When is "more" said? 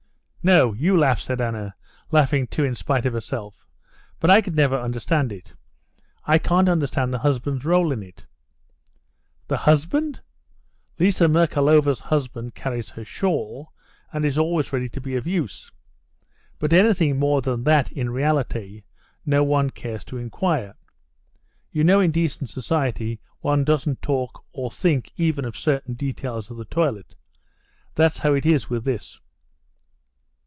17.19-17.43